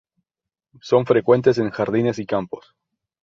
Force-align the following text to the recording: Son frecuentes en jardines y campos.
Son 0.81 1.05
frecuentes 1.05 1.59
en 1.59 1.69
jardines 1.69 2.17
y 2.17 2.25
campos. 2.25 2.73